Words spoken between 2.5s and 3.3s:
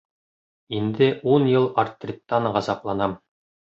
ғазапланам.